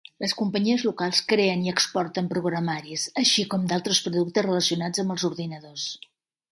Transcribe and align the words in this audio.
Les 0.23 0.31
companyies 0.37 0.85
locals 0.87 1.19
creen 1.33 1.61
i 1.67 1.71
exporten 1.73 2.31
programaris 2.33 3.05
així 3.25 3.47
com 3.53 3.69
d'altres 3.73 4.01
productes 4.09 4.49
relacionats 4.51 5.05
amb 5.05 5.17
els 5.19 5.33
ordenadors. 5.33 5.91